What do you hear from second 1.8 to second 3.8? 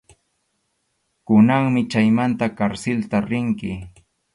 chaymanta karsilta rinki.